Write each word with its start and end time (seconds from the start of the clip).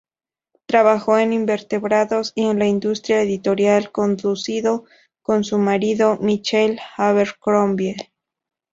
Trabajó 0.65 1.19
en 1.19 1.31
invertebrados 1.31 2.31
y 2.33 2.45
en 2.47 2.57
la 2.57 2.65
industria 2.65 3.21
editorial, 3.21 3.91
conducido 3.91 4.85
con 5.21 5.43
su 5.43 5.59
marido, 5.59 6.17
Michael 6.19 6.79
Abercrombie. 6.97 7.97